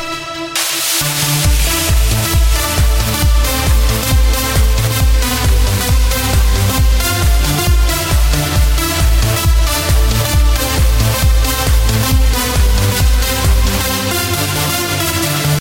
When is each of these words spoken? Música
Música 0.00 1.49